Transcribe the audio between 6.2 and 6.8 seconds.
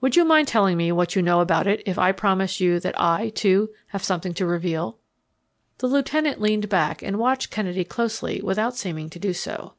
leaned